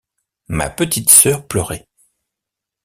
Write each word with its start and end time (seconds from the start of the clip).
Ma 0.47 0.71
petite 0.71 1.11
sœur 1.11 1.47
pleurait. 1.47 1.87